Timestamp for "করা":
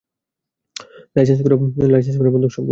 2.17-2.31